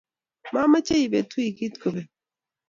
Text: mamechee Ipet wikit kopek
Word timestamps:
mamechee 0.53 1.03
Ipet 1.05 1.29
wikit 1.37 1.75
kopek 1.81 2.09